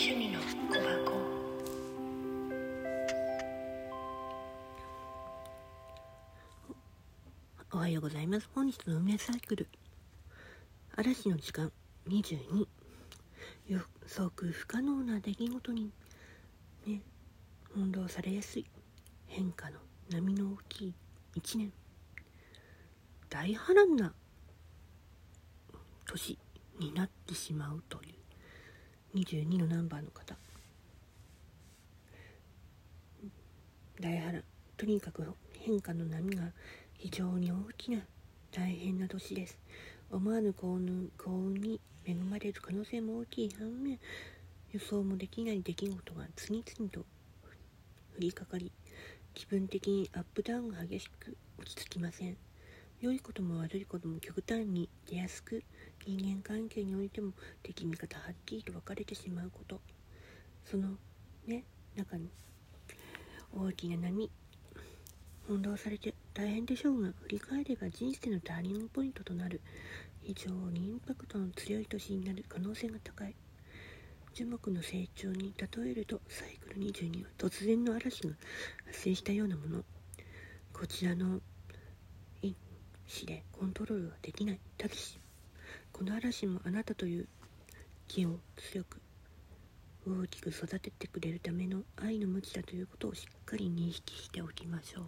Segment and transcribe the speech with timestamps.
[0.00, 1.12] 趣味の小箱
[7.72, 8.48] おはようございます。
[8.54, 9.66] 本日の梅サイクル。
[10.94, 11.72] 嵐の時間
[12.06, 12.68] 22。
[13.66, 15.90] 予測不可能な出来事に、
[16.86, 17.02] ね、
[17.74, 18.66] 翻弄されやすい
[19.26, 19.80] 変化の
[20.12, 20.94] 波の大きい
[21.34, 21.72] 1年。
[23.28, 24.14] 大波乱な
[26.06, 26.38] 年
[26.78, 28.17] になってしまうという
[29.14, 30.36] 22のナンバーの方。
[34.00, 34.44] 大波乱。
[34.78, 36.52] とにかく変化の波が
[36.94, 37.98] 非常に大きな
[38.52, 39.58] 大変な年です
[40.10, 43.98] 思わぬ幸運幸運に恵まれる可能性も大きい反面
[44.72, 47.04] 予想もできない出来事が次々と降
[48.20, 48.70] りかかり
[49.34, 52.36] 気分的にアップダウンが激しく落ち着きません
[53.00, 55.62] 良いことも悪いことも極端に出やすく
[56.04, 57.32] 人間関係においても
[57.62, 59.80] 敵味方はっきりと分かれてしまうこと。
[60.64, 60.88] その
[61.46, 61.62] ね
[61.94, 62.28] 中に
[63.56, 64.28] 大きな波
[65.46, 69.60] 翻弄されて大変でしょうが振り返れば人生のターニングポイントとなる。
[70.22, 73.34] 非常にインパクトの強い年になる可能性が高い。
[74.34, 78.30] 樹木の成長に例えるとサイクル22は突然の嵐が
[78.86, 79.84] 発生したようなもの。
[80.72, 81.40] こちらの
[83.08, 84.60] 子でコントロールはできない。
[84.76, 85.18] ただし
[85.92, 87.26] この嵐もあなたという
[88.06, 89.00] 木を強く
[90.06, 95.04] 大きく育ててくれるための愛の無知だということをしっかり認識しておきましょう。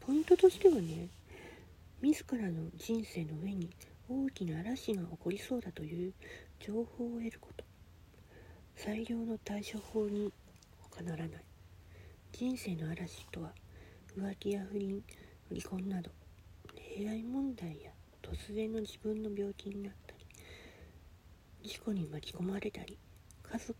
[0.00, 1.08] ポイントとしてはね
[2.00, 3.70] 自らの人生の上に
[4.08, 6.12] 大きな嵐が起こりそうだという
[6.58, 7.64] 情報を得ること。
[8.76, 10.32] 最良の対処法に
[10.78, 11.49] 他ならない。
[12.32, 13.52] 人生の嵐とは
[14.16, 15.02] 浮気や不倫
[15.50, 16.10] 離婚など
[16.96, 17.90] 恋愛問題や
[18.22, 22.98] 突然の自分の病気になったり事故に巻き込まれたり
[23.42, 23.76] 家族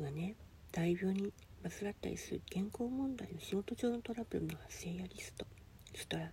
[0.00, 0.36] がね
[0.70, 1.32] 大病に
[1.62, 5.46] 患ったりする健康問題の仕事上のトラブルの発生やリスト
[5.94, 6.30] ストラ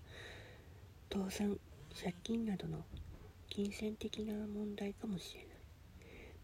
[1.11, 1.57] 倒産
[1.99, 2.83] 借金などの
[3.49, 5.48] 金銭的な問題かもしれない。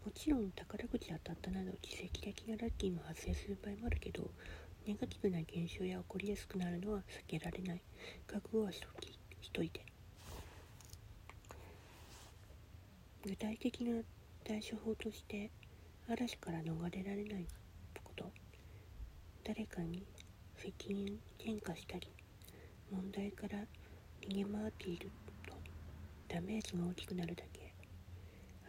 [0.06, 4.30] もちろん宝くじ当たったなど奇跡的なラッキーも発生する場合もあるけど
[4.86, 7.82] ネガティブな現象や起こりやすくなるのは避けられない。
[8.28, 9.84] 覚悟はしときしといて。
[13.24, 14.00] 具体的な
[14.44, 15.50] 対処法として
[16.08, 17.46] 嵐から逃れられない
[18.04, 18.30] こと。
[19.42, 20.04] 誰かに
[20.54, 22.08] 責任転嫁したり
[22.92, 23.58] 問題から
[24.22, 25.10] 逃げ回っている
[25.48, 25.54] と
[26.32, 27.72] ダメージが大きくなるだけ。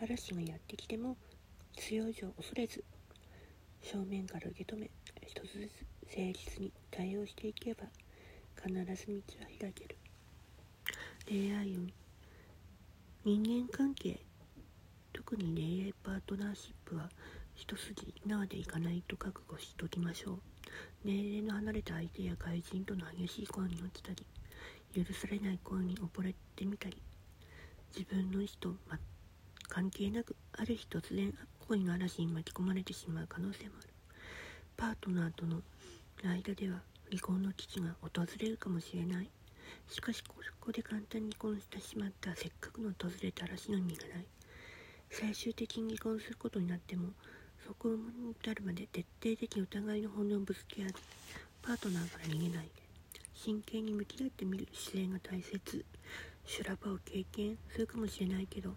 [0.01, 1.15] 嵐がやってきても
[1.77, 2.83] 必要以上恐れず
[3.81, 4.89] 正面から受け止め
[5.21, 7.83] 一つずつ誠実に対応していけば
[8.55, 9.95] 必ず道は開ける。
[11.29, 11.93] 恋愛運
[13.23, 14.19] 人間関係
[15.13, 17.09] 特に恋愛パートナーシップは
[17.53, 20.39] 一筋縄でいかないと覚悟しておきましょう。
[21.05, 24.25] 年齢の離れた相手や外人との激しい恋に落ちたり
[25.05, 26.97] 許されない恋に溺れてみたり
[27.95, 28.99] 自分の意思と、ま、
[29.69, 31.33] 関係なくある日突然
[31.67, 33.89] 恋の嵐に巻き込まれてしまう可能性もある。
[34.77, 35.61] パートナーとの
[36.23, 39.29] 間では離婚の危機が訪れるかもしれない。
[39.89, 44.25] しかしここで簡単に離婚してしまったせっかくの訪れた嵐の意味がない。
[45.09, 47.09] 最終的に離婚することになっても
[47.65, 50.93] そこに至るまで徹底的にお互いの本音をぶつけ合い
[51.61, 52.71] パートナーから逃げないで
[53.33, 55.85] 真剣に向き合ってみる姿勢が大切。
[56.45, 58.73] 修羅場を経験するかもしれないけど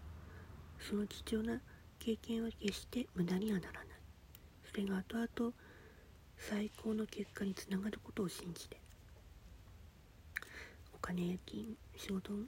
[0.77, 1.61] その貴重な
[2.03, 3.83] 経験は決して無駄にはならない。
[4.71, 5.53] それが後々
[6.35, 8.77] 最高の結果につながることを信じて
[10.95, 12.39] お金や金仕事の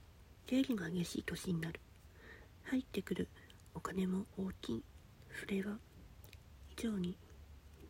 [0.47, 1.79] 出入りが激しい年になる。
[2.63, 3.27] 入ってくる
[3.75, 4.83] お金も大きい。
[5.39, 5.77] それは
[6.75, 7.15] 以上に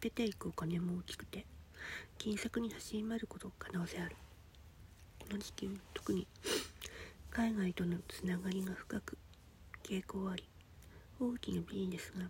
[0.01, 1.45] 出ていくお金も大きくて
[2.17, 4.17] 金策に走り回ること可能性ある。
[5.21, 6.27] この時期特に
[7.31, 9.17] 海外とのつながりが深く
[9.81, 10.43] 傾向あり
[11.19, 12.25] 大きなビジネスが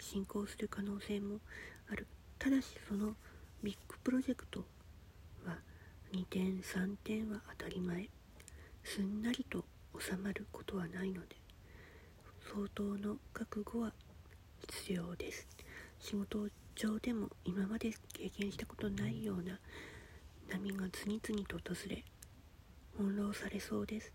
[0.00, 1.38] 進行する可能性も
[1.90, 2.06] ある。
[2.38, 3.14] ただしその
[3.62, 4.64] ビッグプロジェクト
[5.46, 5.58] は
[6.12, 8.08] 2点3点は当たり前。
[8.84, 9.64] すんなりと
[9.98, 11.36] 収まることはないので
[12.52, 13.92] 相当の覚悟は
[14.58, 15.46] 必要です。
[16.00, 19.58] 仕事上でも今まで経験したことないような
[20.50, 22.02] 波が次々と訪れ
[22.96, 24.12] 翻弄されそうです。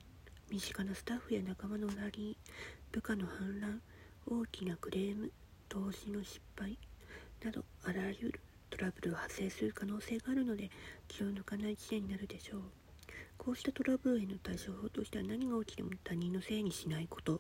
[0.50, 2.54] 身近なスタッフや仲間のラリー
[2.92, 3.82] 部下の反乱
[4.30, 5.32] 大きなクレーム
[5.70, 6.78] 投資の失敗
[7.46, 10.70] などあらゆるトラブルが発生する可能性があるので
[11.08, 12.62] 気を抜かない1年になるでしょう。
[13.38, 17.40] こうしたトラブルへの対処法としては何が起きても他人のせいにしないこと。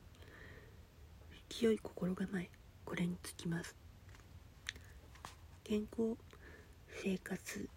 [1.49, 2.49] 清い心構え
[2.85, 3.75] これにつきます。
[5.65, 6.15] 健康
[7.03, 7.69] 生活。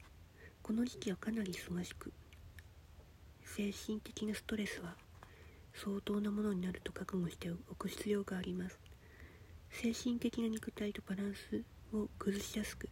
[0.62, 2.12] この時期はかなり忙しく。
[3.44, 4.94] 精神的なストレスは
[5.74, 8.89] 相当なものになると覚悟しておく必要があります。
[9.70, 11.62] 精神的な肉体とバランス
[11.96, 12.88] を崩しやすく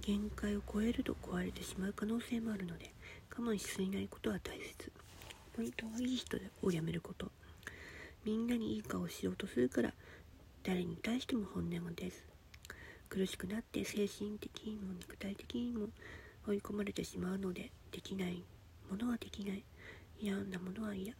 [0.00, 2.92] 限界を超えると壊れてしまう可能性もあるので
[3.36, 4.92] 我慢しすぎないことは大切。
[5.54, 7.30] ポイントはいい人をやめること。
[8.24, 9.92] みんなにいい顔をしようとするから
[10.64, 12.24] 誰に対しても本音がです
[13.08, 15.88] 苦しくなって精神的にも肉体的にも
[16.46, 18.42] 追い込まれてしまうのでできない
[18.90, 19.62] ものはできない。
[20.20, 21.14] 嫌なものは嫌。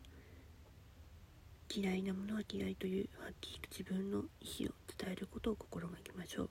[1.78, 6.50] 嫌いなものは嫌いというはっきりと自分の意思を伝えることを心がけましょう。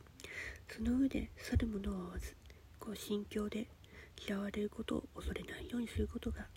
[0.74, 2.36] その上で去るものを追わず
[2.80, 3.68] こう心境で
[4.26, 6.48] 嫌われることを恐れないようにすることが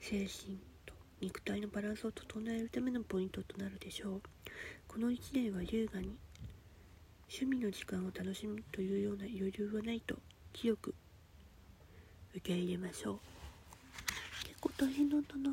[0.00, 4.22] 精神と肉体のバランスを整えるためのポイントとなるでしょう。
[4.88, 6.16] この1年は優雅に
[7.28, 10.16] 趣味の時間を楽しむというような余裕はないと
[10.52, 10.96] 強く
[12.34, 13.18] 受け入れましょう。
[14.42, 15.50] 結構大変なんだな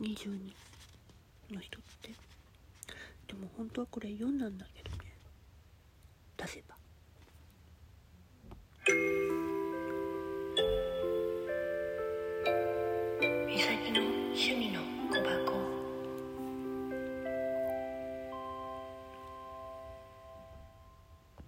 [0.00, 0.69] 22
[1.52, 2.10] の人って。
[3.26, 5.12] でも本当はこれ4なんだけどね。
[6.36, 6.79] 出せば。